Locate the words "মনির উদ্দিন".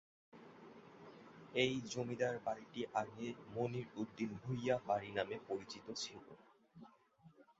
3.53-4.29